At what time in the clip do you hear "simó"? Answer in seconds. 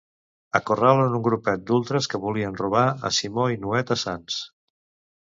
3.21-3.49